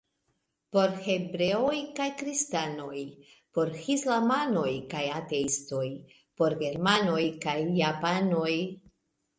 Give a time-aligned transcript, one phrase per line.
[0.75, 3.01] Por hebreoj kaj kristanoj,
[3.59, 5.87] por islamanoj kaj ateistoj,
[6.41, 8.53] por germanoj kaj japanoj.